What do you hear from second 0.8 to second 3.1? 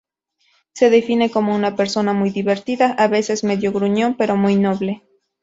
define como una persona muy divertida, a